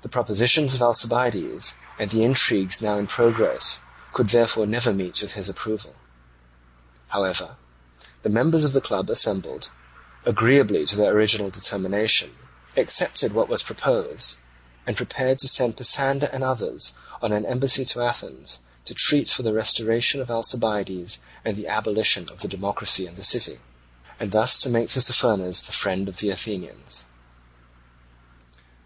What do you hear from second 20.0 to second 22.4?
of Alcibiades and the abolition of